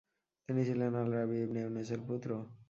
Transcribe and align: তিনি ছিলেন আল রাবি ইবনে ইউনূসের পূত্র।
তিনি 0.49 0.61
ছিলেন 0.67 0.91
আল 0.95 1.07
রাবি 1.15 1.37
ইবনে 1.45 1.59
ইউনূসের 1.61 2.01
পূত্র। 2.07 2.29